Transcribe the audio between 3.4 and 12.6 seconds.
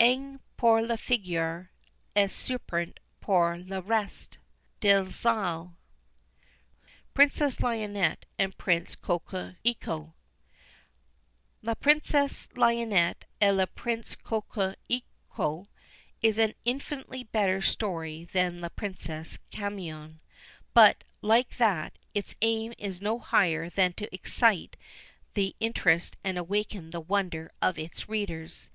la reste. Delisle. PRINCESS LIONETTE AND PRINCE COQUERICO. La Princesse